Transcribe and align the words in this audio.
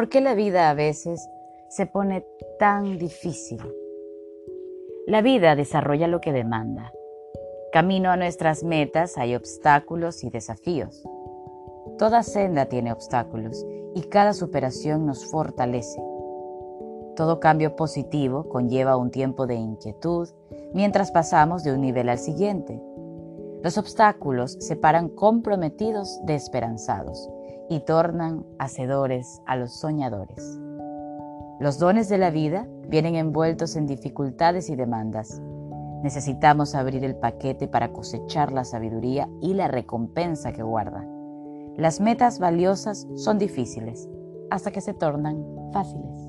¿Por 0.00 0.08
qué 0.08 0.22
la 0.22 0.32
vida 0.32 0.70
a 0.70 0.72
veces 0.72 1.28
se 1.68 1.84
pone 1.84 2.24
tan 2.58 2.96
difícil? 2.96 3.60
La 5.06 5.20
vida 5.20 5.54
desarrolla 5.56 6.08
lo 6.08 6.22
que 6.22 6.32
demanda. 6.32 6.90
Camino 7.70 8.10
a 8.10 8.16
nuestras 8.16 8.64
metas 8.64 9.18
hay 9.18 9.34
obstáculos 9.34 10.24
y 10.24 10.30
desafíos. 10.30 11.06
Toda 11.98 12.22
senda 12.22 12.64
tiene 12.64 12.94
obstáculos 12.94 13.62
y 13.94 14.04
cada 14.04 14.32
superación 14.32 15.04
nos 15.04 15.26
fortalece. 15.26 16.02
Todo 17.14 17.38
cambio 17.38 17.76
positivo 17.76 18.48
conlleva 18.48 18.96
un 18.96 19.10
tiempo 19.10 19.46
de 19.46 19.56
inquietud 19.56 20.30
mientras 20.72 21.10
pasamos 21.10 21.62
de 21.62 21.74
un 21.74 21.82
nivel 21.82 22.08
al 22.08 22.18
siguiente. 22.18 22.80
Los 23.62 23.76
obstáculos 23.76 24.56
separan 24.60 25.10
comprometidos 25.10 26.24
de 26.24 26.36
esperanzados 26.36 27.28
y 27.70 27.78
tornan 27.80 28.44
hacedores 28.58 29.40
a 29.46 29.56
los 29.56 29.72
soñadores. 29.72 30.60
Los 31.60 31.78
dones 31.78 32.08
de 32.08 32.18
la 32.18 32.30
vida 32.30 32.66
vienen 32.88 33.14
envueltos 33.14 33.76
en 33.76 33.86
dificultades 33.86 34.68
y 34.70 34.76
demandas. 34.76 35.40
Necesitamos 36.02 36.74
abrir 36.74 37.04
el 37.04 37.14
paquete 37.14 37.68
para 37.68 37.92
cosechar 37.92 38.50
la 38.50 38.64
sabiduría 38.64 39.28
y 39.40 39.54
la 39.54 39.68
recompensa 39.68 40.52
que 40.52 40.64
guarda. 40.64 41.06
Las 41.76 42.00
metas 42.00 42.40
valiosas 42.40 43.06
son 43.14 43.38
difíciles 43.38 44.08
hasta 44.50 44.72
que 44.72 44.80
se 44.80 44.92
tornan 44.92 45.44
fáciles. 45.72 46.28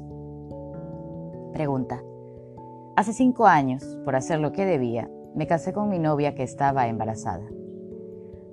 Pregunta. 1.54 2.04
Hace 2.96 3.14
cinco 3.14 3.48
años, 3.48 3.84
por 4.06 4.16
hacer 4.16 4.40
lo 4.40 4.52
que 4.52 4.66
debía, 4.66 5.10
me 5.34 5.48
casé 5.48 5.74
con 5.74 5.90
mi 5.90 5.98
novia 5.98 6.36
que 6.36 6.44
estaba 6.44 6.88
embarazada. 6.88 7.48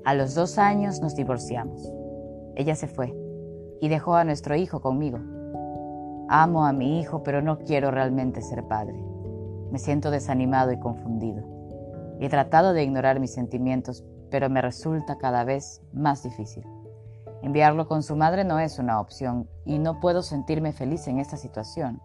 A 0.06 0.14
los 0.14 0.34
dos 0.34 0.56
años 0.56 1.02
nos 1.02 1.14
divorciamos. 1.16 1.97
Ella 2.58 2.74
se 2.74 2.88
fue 2.88 3.14
y 3.80 3.88
dejó 3.88 4.16
a 4.16 4.24
nuestro 4.24 4.56
hijo 4.56 4.80
conmigo. 4.80 5.18
Amo 6.28 6.66
a 6.66 6.72
mi 6.72 6.98
hijo, 6.98 7.22
pero 7.22 7.40
no 7.40 7.60
quiero 7.60 7.92
realmente 7.92 8.42
ser 8.42 8.64
padre. 8.64 9.00
Me 9.70 9.78
siento 9.78 10.10
desanimado 10.10 10.72
y 10.72 10.80
confundido. 10.80 11.44
He 12.18 12.28
tratado 12.28 12.72
de 12.72 12.82
ignorar 12.82 13.20
mis 13.20 13.32
sentimientos, 13.32 14.04
pero 14.28 14.50
me 14.50 14.60
resulta 14.60 15.18
cada 15.18 15.44
vez 15.44 15.82
más 15.92 16.24
difícil. 16.24 16.66
Enviarlo 17.42 17.86
con 17.86 18.02
su 18.02 18.16
madre 18.16 18.42
no 18.42 18.58
es 18.58 18.80
una 18.80 19.00
opción 19.00 19.48
y 19.64 19.78
no 19.78 20.00
puedo 20.00 20.22
sentirme 20.22 20.72
feliz 20.72 21.06
en 21.06 21.20
esta 21.20 21.36
situación. 21.36 22.02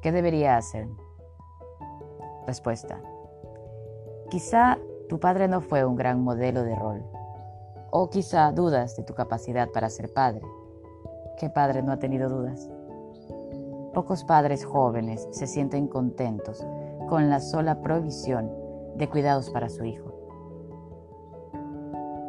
¿Qué 0.00 0.12
debería 0.12 0.56
hacer? 0.56 0.88
Respuesta. 2.46 2.98
Quizá 4.30 4.78
tu 5.10 5.20
padre 5.20 5.46
no 5.46 5.60
fue 5.60 5.84
un 5.84 5.94
gran 5.94 6.24
modelo 6.24 6.62
de 6.62 6.74
rol. 6.74 7.04
O 7.94 8.08
quizá 8.08 8.50
dudas 8.52 8.96
de 8.96 9.02
tu 9.02 9.12
capacidad 9.12 9.68
para 9.70 9.90
ser 9.90 10.10
padre. 10.14 10.40
¿Qué 11.38 11.50
padre 11.50 11.82
no 11.82 11.92
ha 11.92 11.98
tenido 11.98 12.30
dudas? 12.30 12.70
Pocos 13.92 14.24
padres 14.24 14.64
jóvenes 14.64 15.28
se 15.30 15.46
sienten 15.46 15.88
contentos 15.88 16.66
con 17.10 17.28
la 17.28 17.38
sola 17.38 17.82
provisión 17.82 18.50
de 18.96 19.10
cuidados 19.10 19.50
para 19.50 19.68
su 19.68 19.84
hijo. 19.84 20.10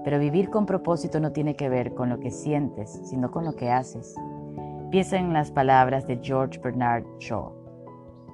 Pero 0.04 0.20
vivir 0.20 0.50
con 0.50 0.66
propósito 0.66 1.22
no 1.22 1.32
tiene 1.32 1.56
que 1.56 1.70
ver 1.70 1.94
con 1.94 2.10
lo 2.10 2.20
que 2.20 2.32
sientes, 2.32 3.00
sino 3.06 3.32
con 3.32 3.46
lo 3.46 3.56
que 3.56 3.72
haces. 3.72 4.16
Piensa 4.92 5.16
en 5.16 5.32
las 5.32 5.50
palabras 5.50 6.06
de 6.08 6.20
George 6.22 6.60
Bernard 6.60 7.06
Shaw. 7.20 7.54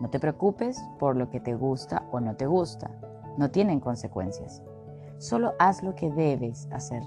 No 0.01 0.09
te 0.09 0.19
preocupes 0.19 0.83
por 0.97 1.15
lo 1.15 1.29
que 1.29 1.39
te 1.39 1.53
gusta 1.53 2.07
o 2.11 2.19
no 2.19 2.35
te 2.35 2.47
gusta. 2.47 2.89
No 3.37 3.51
tienen 3.51 3.79
consecuencias. 3.79 4.63
Solo 5.19 5.53
haz 5.59 5.83
lo 5.83 5.93
que 5.95 6.09
debes 6.09 6.67
hacer. 6.71 7.03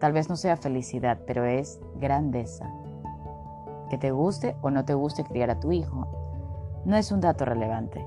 Tal 0.00 0.12
vez 0.12 0.28
no 0.28 0.36
sea 0.36 0.56
felicidad, 0.56 1.20
pero 1.26 1.44
es 1.44 1.80
grandeza. 2.00 2.68
Que 3.88 3.98
te 3.98 4.10
guste 4.10 4.56
o 4.60 4.70
no 4.70 4.84
te 4.84 4.94
guste 4.94 5.22
criar 5.24 5.50
a 5.50 5.60
tu 5.60 5.70
hijo 5.70 6.08
no 6.84 6.96
es 6.96 7.12
un 7.12 7.20
dato 7.20 7.44
relevante. 7.44 8.06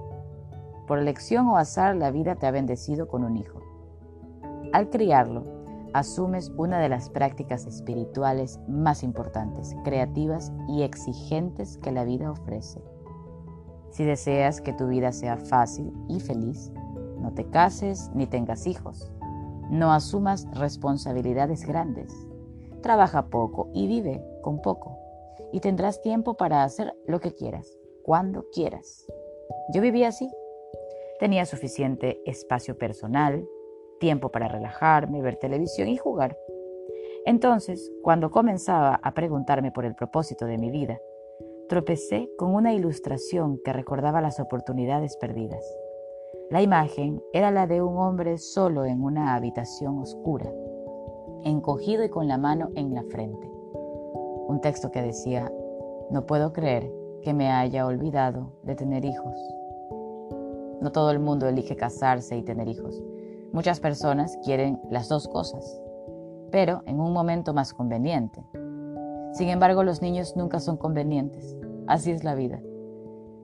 Por 0.88 1.00
elección 1.00 1.48
o 1.48 1.58
azar 1.58 1.96
la 1.96 2.12
vida 2.12 2.36
te 2.36 2.48
ha 2.48 2.52
bendecido 2.52 3.08
con 3.08 3.24
un 3.24 3.38
hijo. 3.38 3.62
Al 4.74 4.90
criarlo, 4.90 5.44
asumes 5.94 6.52
una 6.58 6.80
de 6.80 6.90
las 6.90 7.10
prácticas 7.10 7.68
espirituales 7.68 8.60
más 8.68 9.04
importantes, 9.04 9.76
creativas 9.84 10.52
y 10.68 10.82
exigentes 10.82 11.78
que 11.78 11.92
la 11.92 12.04
vida 12.04 12.32
ofrece. 12.32 12.82
Si 13.92 14.04
deseas 14.04 14.60
que 14.60 14.74
tu 14.74 14.88
vida 14.88 15.12
sea 15.12 15.38
fácil 15.38 15.94
y 16.10 16.20
feliz, 16.20 16.72
no 17.24 17.34
te 17.34 17.46
cases 17.46 18.12
ni 18.14 18.28
tengas 18.28 18.68
hijos. 18.68 19.12
No 19.70 19.94
asumas 19.94 20.46
responsabilidades 20.54 21.66
grandes. 21.66 22.14
Trabaja 22.82 23.28
poco 23.28 23.70
y 23.74 23.88
vive 23.88 24.22
con 24.42 24.62
poco. 24.62 25.00
Y 25.54 25.62
tendrás 25.62 26.02
tiempo 26.02 26.36
para 26.36 26.64
hacer 26.64 26.94
lo 27.08 27.22
que 27.22 27.34
quieras, 27.34 27.80
cuando 28.04 28.46
quieras. 28.52 29.08
Yo 29.74 29.82
vivía 29.82 30.10
así. 30.10 30.30
Tenía 31.20 31.46
suficiente 31.46 32.22
espacio 32.26 32.78
personal, 32.78 33.48
tiempo 34.00 34.30
para 34.30 34.50
relajarme, 34.50 35.22
ver 35.22 35.38
televisión 35.38 35.88
y 35.88 35.96
jugar. 35.96 36.38
Entonces, 37.26 37.90
cuando 38.02 38.32
comenzaba 38.32 39.00
a 39.02 39.14
preguntarme 39.14 39.72
por 39.72 39.86
el 39.86 39.96
propósito 39.96 40.46
de 40.46 40.58
mi 40.58 40.72
vida, 40.72 41.00
tropecé 41.70 42.30
con 42.38 42.54
una 42.54 42.74
ilustración 42.74 43.62
que 43.64 43.72
recordaba 43.72 44.20
las 44.20 44.42
oportunidades 44.42 45.16
perdidas. 45.16 45.64
La 46.54 46.62
imagen 46.62 47.20
era 47.34 47.50
la 47.50 47.66
de 47.66 47.82
un 47.82 47.98
hombre 47.98 48.38
solo 48.38 48.86
en 48.86 49.04
una 49.04 49.34
habitación 49.34 49.98
oscura, 49.98 50.54
encogido 51.44 52.04
y 52.04 52.10
con 52.10 52.28
la 52.28 52.38
mano 52.38 52.70
en 52.76 52.94
la 52.94 53.02
frente. 53.02 53.50
Un 54.48 54.60
texto 54.62 54.92
que 54.92 55.02
decía, 55.02 55.52
no 56.12 56.28
puedo 56.28 56.54
creer 56.54 56.94
que 57.24 57.34
me 57.34 57.50
haya 57.50 57.88
olvidado 57.88 58.52
de 58.62 58.76
tener 58.76 59.04
hijos. 59.04 59.36
No 60.80 60.92
todo 60.92 61.10
el 61.10 61.18
mundo 61.18 61.48
elige 61.48 61.76
casarse 61.76 62.38
y 62.38 62.44
tener 62.44 62.68
hijos. 62.68 63.02
Muchas 63.52 63.80
personas 63.80 64.38
quieren 64.44 64.80
las 64.92 65.10
dos 65.10 65.28
cosas, 65.28 65.82
pero 66.52 66.84
en 66.86 67.00
un 67.00 67.14
momento 67.14 67.56
más 67.56 67.74
conveniente. 67.74 68.46
Sin 69.32 69.50
embargo, 69.50 69.84
los 69.84 70.04
niños 70.04 70.36
nunca 70.38 70.60
son 70.60 70.78
convenientes. 70.78 71.58
Así 71.88 72.12
es 72.12 72.24
la 72.24 72.36
vida. 72.36 72.62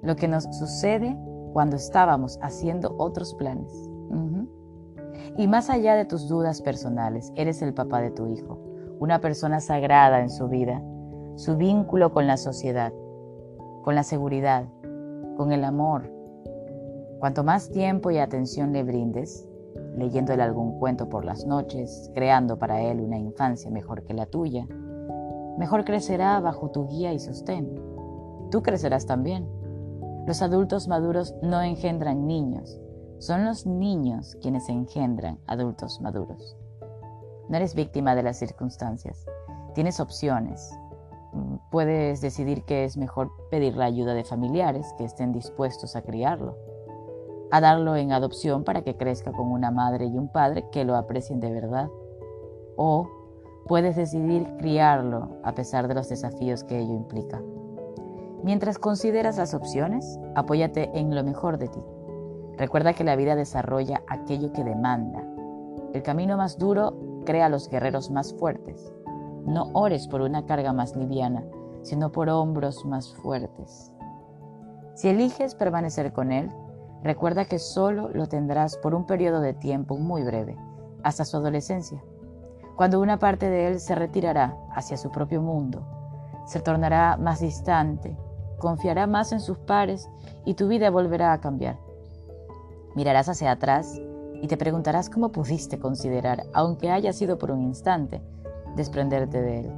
Lo 0.03 0.15
que 0.15 0.27
nos 0.27 0.43
sucede 0.55 1.17
cuando 1.53 1.75
estábamos 1.75 2.39
haciendo 2.41 2.95
otros 2.97 3.33
planes. 3.35 3.89
Y 5.37 5.47
más 5.47 5.69
allá 5.69 5.95
de 5.95 6.05
tus 6.05 6.27
dudas 6.27 6.61
personales, 6.61 7.31
eres 7.35 7.61
el 7.61 7.73
papá 7.73 8.01
de 8.01 8.11
tu 8.11 8.27
hijo, 8.27 8.59
una 8.99 9.21
persona 9.21 9.59
sagrada 9.59 10.21
en 10.21 10.29
su 10.29 10.47
vida, 10.49 10.83
su 11.35 11.55
vínculo 11.55 12.11
con 12.11 12.27
la 12.27 12.35
sociedad, 12.35 12.91
con 13.83 13.95
la 13.95 14.03
seguridad, 14.03 14.65
con 15.37 15.51
el 15.53 15.63
amor. 15.63 16.11
Cuanto 17.19 17.43
más 17.43 17.69
tiempo 17.69 18.11
y 18.11 18.17
atención 18.17 18.73
le 18.73 18.83
brindes, 18.83 19.47
leyéndole 19.95 20.43
algún 20.43 20.77
cuento 20.79 21.09
por 21.09 21.25
las 21.25 21.45
noches, 21.45 22.11
creando 22.13 22.57
para 22.57 22.81
él 22.81 22.99
una 22.99 23.17
infancia 23.17 23.71
mejor 23.71 24.03
que 24.03 24.13
la 24.13 24.25
tuya, 24.25 24.67
mejor 25.57 25.85
crecerá 25.85 26.39
bajo 26.39 26.71
tu 26.71 26.87
guía 26.87 27.13
y 27.13 27.19
sostén. 27.19 27.73
Tú 28.51 28.61
crecerás 28.63 29.05
también. 29.05 29.47
Los 30.25 30.41
adultos 30.41 30.87
maduros 30.87 31.33
no 31.41 31.61
engendran 31.61 32.27
niños, 32.27 32.79
son 33.19 33.45
los 33.45 33.65
niños 33.65 34.37
quienes 34.41 34.69
engendran 34.69 35.39
adultos 35.47 35.99
maduros. 36.01 36.57
No 37.49 37.57
eres 37.57 37.75
víctima 37.75 38.15
de 38.15 38.23
las 38.23 38.37
circunstancias, 38.37 39.25
tienes 39.73 39.99
opciones. 39.99 40.71
Puedes 41.71 42.21
decidir 42.21 42.63
que 42.65 42.85
es 42.85 42.97
mejor 42.97 43.31
pedir 43.51 43.75
la 43.75 43.85
ayuda 43.85 44.13
de 44.13 44.23
familiares 44.23 44.93
que 44.97 45.05
estén 45.05 45.31
dispuestos 45.31 45.95
a 45.95 46.01
criarlo 46.01 46.57
a 47.51 47.61
darlo 47.61 47.95
en 47.95 48.11
adopción 48.11 48.63
para 48.63 48.83
que 48.83 48.95
crezca 48.95 49.31
con 49.31 49.51
una 49.51 49.71
madre 49.71 50.05
y 50.05 50.17
un 50.17 50.29
padre 50.29 50.65
que 50.71 50.85
lo 50.85 50.95
aprecien 50.95 51.39
de 51.39 51.51
verdad. 51.51 51.89
O 52.75 53.09
puedes 53.67 53.95
decidir 53.95 54.47
criarlo 54.57 55.39
a 55.43 55.53
pesar 55.53 55.87
de 55.87 55.95
los 55.95 56.09
desafíos 56.09 56.63
que 56.63 56.79
ello 56.79 56.93
implica. 56.93 57.41
Mientras 58.43 58.77
consideras 58.77 59.37
las 59.37 59.53
opciones, 59.53 60.19
apóyate 60.35 60.89
en 60.97 61.13
lo 61.13 61.23
mejor 61.23 61.57
de 61.57 61.67
ti. 61.67 61.79
Recuerda 62.57 62.93
que 62.93 63.03
la 63.03 63.15
vida 63.15 63.35
desarrolla 63.35 64.03
aquello 64.07 64.51
que 64.53 64.63
demanda. 64.63 65.23
El 65.93 66.03
camino 66.03 66.37
más 66.37 66.57
duro 66.57 66.97
crea 67.25 67.49
los 67.49 67.69
guerreros 67.69 68.11
más 68.11 68.33
fuertes. 68.33 68.93
No 69.45 69.69
ores 69.73 70.07
por 70.07 70.21
una 70.21 70.45
carga 70.45 70.73
más 70.73 70.95
liviana, 70.95 71.43
sino 71.81 72.11
por 72.11 72.29
hombros 72.29 72.85
más 72.85 73.13
fuertes. 73.15 73.91
Si 74.95 75.07
eliges 75.07 75.55
permanecer 75.55 76.11
con 76.11 76.31
Él, 76.31 76.51
Recuerda 77.03 77.45
que 77.45 77.59
solo 77.59 78.09
lo 78.09 78.27
tendrás 78.27 78.75
por 78.77 78.93
un 78.93 79.05
periodo 79.05 79.39
de 79.39 79.53
tiempo 79.53 79.97
muy 79.97 80.23
breve, 80.23 80.57
hasta 81.01 81.23
su 81.23 81.37
adolescencia, 81.37 82.03
cuando 82.75 82.99
una 82.99 83.17
parte 83.17 83.49
de 83.49 83.67
él 83.67 83.79
se 83.79 83.95
retirará 83.95 84.57
hacia 84.75 84.97
su 84.97 85.09
propio 85.09 85.41
mundo, 85.41 85.85
se 86.45 86.59
tornará 86.59 87.15
más 87.15 87.39
distante, 87.39 88.17
confiará 88.59 89.07
más 89.07 89.31
en 89.31 89.39
sus 89.39 89.57
pares 89.57 90.09
y 90.45 90.53
tu 90.53 90.67
vida 90.67 90.89
volverá 90.89 91.33
a 91.33 91.41
cambiar. 91.41 91.77
Mirarás 92.95 93.29
hacia 93.29 93.51
atrás 93.51 93.99
y 94.41 94.47
te 94.47 94.57
preguntarás 94.57 95.09
cómo 95.09 95.31
pudiste 95.31 95.79
considerar, 95.79 96.45
aunque 96.53 96.91
haya 96.91 97.13
sido 97.13 97.37
por 97.37 97.51
un 97.51 97.61
instante, 97.61 98.21
desprenderte 98.75 99.41
de 99.41 99.59
él. 99.61 99.71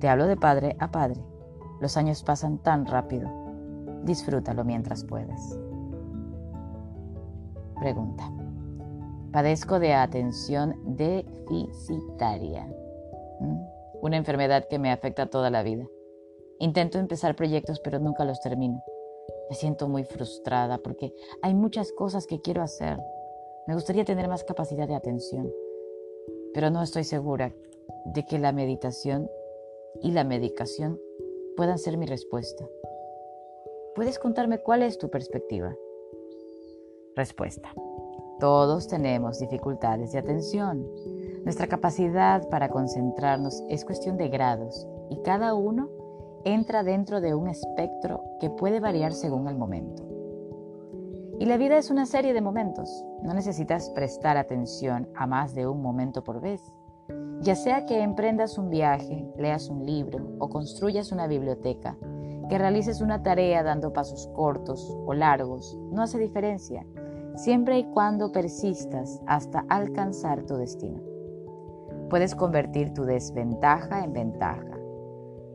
Te 0.00 0.08
hablo 0.08 0.26
de 0.26 0.36
padre 0.36 0.76
a 0.80 0.90
padre. 0.90 1.20
Los 1.80 1.96
años 1.96 2.22
pasan 2.22 2.58
tan 2.58 2.86
rápido. 2.86 3.30
Disfrútalo 4.04 4.64
mientras 4.64 5.04
puedas. 5.04 5.58
Pregunta. 7.80 8.30
Padezco 9.32 9.78
de 9.78 9.94
atención 9.94 10.76
deficitaria. 10.84 12.66
¿Mm? 13.40 13.58
Una 14.02 14.16
enfermedad 14.16 14.66
que 14.68 14.78
me 14.78 14.92
afecta 14.92 15.26
toda 15.26 15.50
la 15.50 15.62
vida. 15.62 15.86
Intento 16.58 16.98
empezar 16.98 17.36
proyectos 17.36 17.80
pero 17.80 17.98
nunca 17.98 18.24
los 18.24 18.40
termino. 18.40 18.82
Me 19.48 19.56
siento 19.56 19.88
muy 19.88 20.04
frustrada 20.04 20.78
porque 20.78 21.12
hay 21.42 21.54
muchas 21.54 21.92
cosas 21.92 22.26
que 22.26 22.40
quiero 22.40 22.62
hacer. 22.62 22.98
Me 23.66 23.74
gustaría 23.74 24.04
tener 24.04 24.28
más 24.28 24.44
capacidad 24.44 24.86
de 24.86 24.94
atención, 24.94 25.50
pero 26.52 26.70
no 26.70 26.82
estoy 26.82 27.04
segura 27.04 27.54
de 28.06 28.24
que 28.24 28.38
la 28.38 28.52
meditación 28.52 29.30
y 30.02 30.12
la 30.12 30.24
medicación 30.24 31.00
puedan 31.56 31.78
ser 31.78 31.96
mi 31.96 32.06
respuesta. 32.06 32.66
¿Puedes 33.94 34.18
contarme 34.18 34.58
cuál 34.58 34.82
es 34.82 34.98
tu 34.98 35.08
perspectiva? 35.08 35.74
Respuesta. 37.14 37.72
Todos 38.40 38.88
tenemos 38.88 39.38
dificultades 39.38 40.12
de 40.12 40.18
atención. 40.18 40.84
Nuestra 41.44 41.68
capacidad 41.68 42.48
para 42.48 42.68
concentrarnos 42.68 43.62
es 43.68 43.84
cuestión 43.84 44.16
de 44.16 44.28
grados 44.28 44.86
y 45.10 45.22
cada 45.22 45.54
uno 45.54 45.88
entra 46.44 46.82
dentro 46.82 47.20
de 47.20 47.34
un 47.34 47.48
espectro 47.48 48.22
que 48.40 48.50
puede 48.50 48.80
variar 48.80 49.12
según 49.12 49.48
el 49.48 49.56
momento. 49.56 50.02
Y 51.40 51.46
la 51.46 51.56
vida 51.56 51.78
es 51.78 51.90
una 51.90 52.06
serie 52.06 52.32
de 52.32 52.40
momentos. 52.40 53.04
No 53.22 53.34
necesitas 53.34 53.90
prestar 53.90 54.36
atención 54.36 55.08
a 55.16 55.26
más 55.26 55.54
de 55.54 55.66
un 55.66 55.82
momento 55.82 56.22
por 56.22 56.40
vez. 56.40 56.72
Ya 57.40 57.56
sea 57.56 57.86
que 57.86 58.02
emprendas 58.02 58.56
un 58.56 58.70
viaje, 58.70 59.26
leas 59.36 59.68
un 59.68 59.84
libro 59.84 60.36
o 60.38 60.48
construyas 60.48 61.12
una 61.12 61.26
biblioteca, 61.26 61.96
que 62.48 62.58
realices 62.58 63.00
una 63.00 63.22
tarea 63.22 63.62
dando 63.62 63.92
pasos 63.92 64.28
cortos 64.34 64.96
o 65.06 65.12
largos, 65.12 65.76
no 65.90 66.02
hace 66.02 66.18
diferencia, 66.18 66.86
siempre 67.36 67.78
y 67.78 67.84
cuando 67.84 68.32
persistas 68.32 69.20
hasta 69.26 69.64
alcanzar 69.68 70.44
tu 70.44 70.56
destino. 70.56 71.02
Puedes 72.08 72.34
convertir 72.34 72.92
tu 72.94 73.04
desventaja 73.04 74.04
en 74.04 74.12
ventaja 74.12 74.73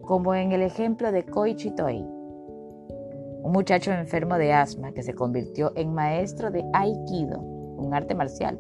como 0.09 0.33
en 0.33 0.51
el 0.53 0.63
ejemplo 0.63 1.11
de 1.11 1.23
Koichi 1.23 1.69
Toi, 1.69 1.99
un 1.99 3.51
muchacho 3.51 3.91
enfermo 3.91 4.39
de 4.39 4.51
asma 4.53 4.91
que 4.91 5.03
se 5.03 5.13
convirtió 5.13 5.71
en 5.75 5.93
maestro 5.93 6.49
de 6.49 6.65
Aikido, 6.73 7.39
un 7.39 7.93
arte 7.93 8.15
marcial, 8.15 8.59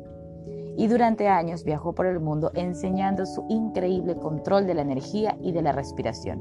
y 0.77 0.85
durante 0.85 1.27
años 1.27 1.63
viajó 1.63 1.95
por 1.95 2.05
el 2.05 2.19
mundo 2.19 2.51
enseñando 2.53 3.25
su 3.25 3.47
increíble 3.49 4.15
control 4.17 4.67
de 4.67 4.75
la 4.75 4.83
energía 4.83 5.39
y 5.41 5.51
de 5.51 5.63
la 5.63 5.71
respiración. 5.71 6.39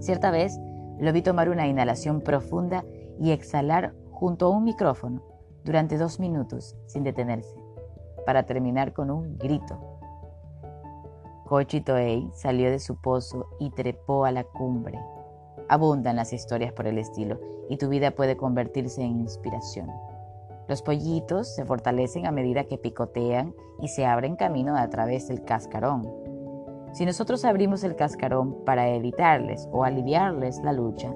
Cierta 0.00 0.32
vez 0.32 0.58
lo 0.98 1.12
vi 1.12 1.22
tomar 1.22 1.48
una 1.48 1.68
inhalación 1.68 2.20
profunda 2.20 2.84
y 3.20 3.30
exhalar 3.30 3.94
junto 4.10 4.46
a 4.46 4.50
un 4.50 4.64
micrófono 4.64 5.22
durante 5.62 5.98
dos 5.98 6.18
minutos 6.18 6.76
sin 6.86 7.04
detenerse, 7.04 7.54
para 8.26 8.42
terminar 8.42 8.92
con 8.92 9.12
un 9.12 9.38
grito 9.38 9.97
Kochi 11.48 11.80
Toei 11.80 12.28
salió 12.34 12.70
de 12.70 12.78
su 12.78 12.96
pozo 12.96 13.46
y 13.58 13.70
trepó 13.70 14.26
a 14.26 14.32
la 14.32 14.44
cumbre. 14.44 15.00
Abundan 15.70 16.16
las 16.16 16.34
historias 16.34 16.74
por 16.74 16.86
el 16.86 16.98
estilo 16.98 17.40
y 17.70 17.78
tu 17.78 17.88
vida 17.88 18.10
puede 18.10 18.36
convertirse 18.36 19.02
en 19.02 19.20
inspiración. 19.20 19.90
Los 20.68 20.82
pollitos 20.82 21.54
se 21.54 21.64
fortalecen 21.64 22.26
a 22.26 22.32
medida 22.32 22.64
que 22.64 22.76
picotean 22.76 23.54
y 23.80 23.88
se 23.88 24.04
abren 24.04 24.36
camino 24.36 24.76
a 24.76 24.90
través 24.90 25.28
del 25.28 25.42
cascarón. 25.42 26.06
Si 26.92 27.06
nosotros 27.06 27.46
abrimos 27.46 27.82
el 27.82 27.96
cascarón 27.96 28.62
para 28.66 28.90
evitarles 28.90 29.66
o 29.72 29.84
aliviarles 29.84 30.60
la 30.62 30.74
lucha, 30.74 31.14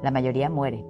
la 0.00 0.12
mayoría 0.12 0.48
muere. 0.48 0.86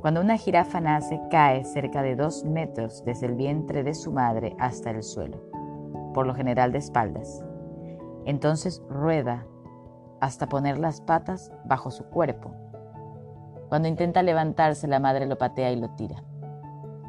Cuando 0.00 0.20
una 0.20 0.36
jirafa 0.36 0.80
nace, 0.80 1.20
cae 1.32 1.64
cerca 1.64 2.02
de 2.02 2.14
dos 2.14 2.44
metros 2.44 3.04
desde 3.04 3.26
el 3.26 3.34
vientre 3.34 3.82
de 3.82 3.94
su 3.94 4.12
madre 4.12 4.54
hasta 4.60 4.90
el 4.90 5.02
suelo, 5.02 5.40
por 6.14 6.28
lo 6.28 6.34
general 6.36 6.70
de 6.70 6.78
espaldas. 6.78 7.44
Entonces 8.24 8.82
rueda 8.88 9.46
hasta 10.20 10.48
poner 10.48 10.78
las 10.78 11.00
patas 11.00 11.50
bajo 11.64 11.90
su 11.90 12.04
cuerpo. 12.04 12.52
Cuando 13.68 13.88
intenta 13.88 14.22
levantarse, 14.22 14.86
la 14.86 15.00
madre 15.00 15.26
lo 15.26 15.36
patea 15.36 15.72
y 15.72 15.76
lo 15.76 15.90
tira. 15.90 16.22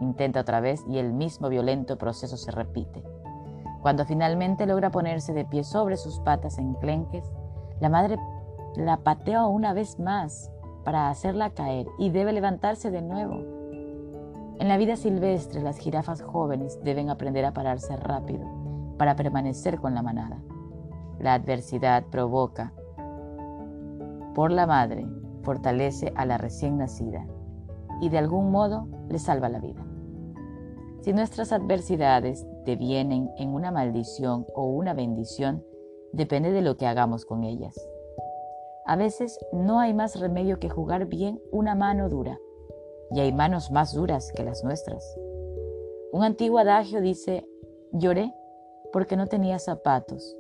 Intenta 0.02 0.42
otra 0.42 0.60
vez 0.62 0.84
y 0.88 0.98
el 0.98 1.14
mismo 1.14 1.50
violento 1.50 1.98
proceso 1.98 2.38
se 2.38 2.52
repite. 2.52 3.04
Cuando 3.82 4.06
finalmente 4.06 4.66
logra 4.66 4.90
ponerse 4.90 5.34
de 5.34 5.46
pie 5.46 5.64
sobre 5.64 5.98
sus 5.98 6.20
patas 6.22 6.58
enclenques, 6.58 7.32
la 7.80 7.90
madre 7.90 8.18
la 8.76 8.98
patea 8.98 9.46
una 9.46 9.74
vez 9.74 10.00
más 10.00 10.52
para 10.84 11.10
hacerla 11.10 11.52
caer 11.52 11.86
y 12.00 12.10
debe 12.10 12.34
levantarse 12.34 12.90
de 12.90 13.02
nuevo. 13.02 13.36
En 14.60 14.68
la 14.68 14.78
vida 14.78 14.96
silvestre, 14.96 15.62
las 15.62 15.78
jirafas 15.78 16.22
jóvenes 16.22 16.80
deben 16.84 17.10
aprender 17.10 17.46
a 17.46 17.54
pararse 17.54 17.96
rápido 17.98 18.48
para 18.98 19.16
permanecer 19.16 19.80
con 19.80 19.94
la 19.94 20.02
manada 20.02 20.42
la 21.20 21.34
adversidad 21.34 22.06
provoca 22.06 22.74
por 24.34 24.52
la 24.52 24.66
madre 24.66 25.06
fortalece 25.44 26.12
a 26.16 26.26
la 26.26 26.38
recién 26.38 26.78
nacida 26.78 27.28
y 28.02 28.10
de 28.10 28.18
algún 28.18 28.52
modo 28.52 28.88
le 29.10 29.20
salva 29.20 29.50
la 29.50 29.60
vida. 29.60 29.86
Si 31.02 31.14
nuestras 31.14 31.52
adversidades 31.52 32.46
devienen 32.66 33.30
en 33.38 33.54
una 33.54 33.72
maldición 33.72 34.46
o 34.56 34.66
una 34.68 34.94
bendición, 34.94 35.64
depende 36.14 36.52
de 36.52 36.62
lo 36.62 36.78
que 36.78 36.88
hagamos 36.88 37.26
con 37.26 37.44
ellas. 37.44 37.76
A 38.86 38.96
veces 38.96 39.38
no 39.52 39.80
hay 39.80 39.94
más 39.94 40.20
remedio 40.20 40.60
que 40.60 40.70
jugar 40.70 41.06
bien 41.06 41.42
una 41.52 41.76
mano 41.76 42.10
dura, 42.10 42.40
y 43.12 43.20
hay 43.20 43.32
manos 43.32 43.72
más 43.72 43.94
duras 43.94 44.32
que 44.36 44.44
las 44.44 44.64
nuestras. 44.64 45.04
Un 46.12 46.24
antiguo 46.24 46.60
adagio 46.60 47.02
dice, 47.02 47.46
lloré 47.92 48.34
porque 48.92 49.18
no 49.18 49.28
tenía 49.28 49.60
zapatos, 49.60 50.36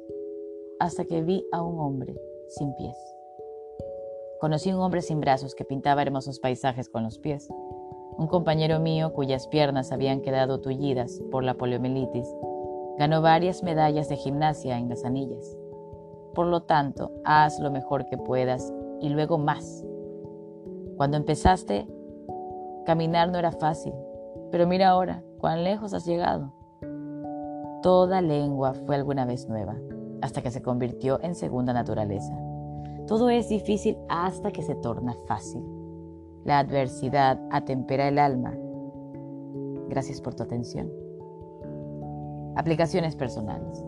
hasta 0.84 1.06
que 1.06 1.22
vi 1.22 1.48
a 1.54 1.62
un 1.62 1.80
hombre 1.80 2.14
sin 2.50 2.76
pies. 2.76 2.98
Conocí 4.42 4.70
un 4.74 4.82
hombre 4.82 5.02
sin 5.02 5.22
brazos 5.22 5.56
que 5.56 5.64
pintaba 5.64 6.02
hermosos 6.02 6.42
paisajes 6.42 6.90
con 6.90 7.04
los 7.04 7.20
pies. 7.20 7.48
Un 8.18 8.28
compañero 8.28 8.82
mío 8.82 9.14
cuyas 9.14 9.48
piernas 9.48 9.94
habían 9.94 10.20
quedado 10.20 10.60
tullidas 10.60 11.22
por 11.32 11.46
la 11.46 11.54
poliomielitis 11.54 12.28
ganó 13.00 13.22
varias 13.22 13.64
medallas 13.64 14.10
de 14.10 14.18
gimnasia 14.18 14.78
en 14.78 14.90
las 14.90 15.06
anillas. 15.06 15.58
Por 16.36 16.48
lo 16.48 16.64
tanto, 16.64 17.12
haz 17.24 17.62
lo 17.62 17.72
mejor 17.72 18.06
que 18.06 18.18
puedas 18.18 18.72
y 19.00 19.08
luego 19.08 19.38
más. 19.38 19.86
Cuando 20.98 21.16
empezaste, 21.16 21.88
caminar 22.86 23.32
no 23.32 23.40
era 23.40 23.54
fácil, 23.54 23.94
pero 24.52 24.68
mira 24.68 24.90
ahora 24.90 25.24
cuán 25.40 25.64
lejos 25.64 25.94
has 25.94 26.06
llegado. 26.06 26.52
Toda 27.82 28.22
lengua 28.22 28.74
fue 28.74 28.96
alguna 28.96 29.26
vez 29.26 29.48
nueva 29.48 29.78
hasta 30.24 30.42
que 30.42 30.52
se 30.52 30.62
convirtió 30.62 31.22
en 31.22 31.36
segunda 31.36 31.74
naturaleza. 31.74 32.34
Todo 33.08 33.30
es 33.30 33.50
difícil 33.50 33.98
hasta 34.08 34.52
que 34.52 34.64
se 34.64 34.74
torna 34.76 35.14
fácil. 35.28 35.62
La 36.46 36.60
adversidad 36.60 37.40
atempera 37.52 38.08
el 38.08 38.18
alma. 38.18 38.56
Gracias 39.90 40.22
por 40.22 40.34
tu 40.34 40.44
atención. 40.44 40.90
Aplicaciones 42.56 43.18
personales. 43.18 43.84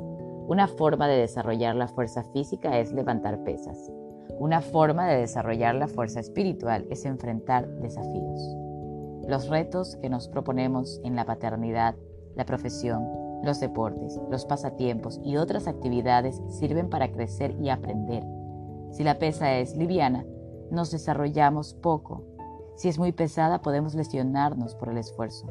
Una 0.48 0.68
forma 0.68 1.08
de 1.08 1.20
desarrollar 1.20 1.76
la 1.76 1.88
fuerza 1.88 2.24
física 2.26 2.80
es 2.80 2.92
levantar 2.92 3.44
pesas. 3.46 3.90
Una 4.38 4.60
forma 4.60 5.08
de 5.08 5.22
desarrollar 5.22 5.76
la 5.76 5.88
fuerza 5.88 6.20
espiritual 6.20 6.86
es 6.90 7.06
enfrentar 7.06 7.66
desafíos. 7.80 8.58
Los 9.26 9.48
retos 9.48 9.96
que 10.02 10.10
nos 10.10 10.28
proponemos 10.28 11.00
en 11.06 11.16
la 11.16 11.24
paternidad, 11.24 11.96
la 12.36 12.46
profesión, 12.46 13.25
los 13.44 13.60
deportes, 13.60 14.20
los 14.30 14.46
pasatiempos 14.46 15.20
y 15.24 15.38
otras 15.38 15.68
actividades 15.68 16.42
sirven 16.50 16.90
para 16.90 17.12
crecer 17.12 17.56
y 17.60 17.70
aprender. 17.70 18.24
Si 18.92 19.04
la 19.04 19.20
pesa 19.20 19.56
es 19.56 19.76
liviana, 19.76 20.26
nos 20.72 20.92
desarrollamos 20.92 21.74
poco. 21.74 22.24
Si 22.76 22.90
es 22.90 22.98
muy 22.98 23.12
pesada, 23.12 23.62
podemos 23.62 23.96
lesionarnos 23.96 24.76
por 24.76 24.90
el 24.90 24.98
esfuerzo. 24.98 25.48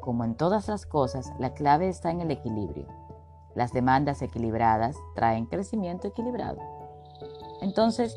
Como 0.00 0.24
en 0.24 0.34
todas 0.34 0.68
las 0.68 0.86
cosas, 0.86 1.32
la 1.38 1.54
clave 1.54 1.88
está 1.88 2.10
en 2.10 2.20
el 2.20 2.30
equilibrio. 2.30 2.86
Las 3.54 3.72
demandas 3.72 4.22
equilibradas 4.22 4.96
traen 5.14 5.46
crecimiento 5.46 6.08
equilibrado. 6.08 6.58
Entonces, 7.60 8.16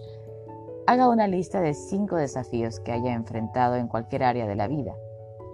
haga 0.88 1.10
una 1.10 1.28
lista 1.28 1.62
de 1.62 1.74
cinco 1.74 2.16
desafíos 2.16 2.80
que 2.80 2.92
haya 2.92 3.14
enfrentado 3.14 3.76
en 3.76 3.88
cualquier 3.88 4.24
área 4.24 4.48
de 4.48 4.56
la 4.56 4.68
vida 4.68 4.96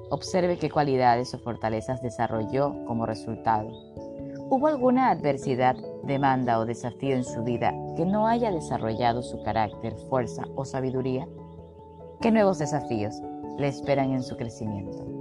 Observe 0.09 0.57
qué 0.57 0.69
cualidades 0.69 1.33
o 1.33 1.39
fortalezas 1.39 2.01
desarrolló 2.01 2.73
como 2.85 3.05
resultado. 3.05 3.69
¿Hubo 4.49 4.67
alguna 4.67 5.09
adversidad, 5.09 5.75
demanda 6.03 6.59
o 6.59 6.65
desafío 6.65 7.15
en 7.15 7.25
su 7.25 7.43
vida 7.43 7.73
que 7.97 8.05
no 8.05 8.27
haya 8.27 8.51
desarrollado 8.51 9.21
su 9.21 9.43
carácter, 9.43 9.93
fuerza 10.09 10.43
o 10.55 10.63
sabiduría? 10.63 11.27
¿Qué 12.21 12.31
nuevos 12.31 12.57
desafíos 12.57 13.15
le 13.57 13.67
esperan 13.67 14.13
en 14.13 14.23
su 14.23 14.37
crecimiento? 14.37 15.16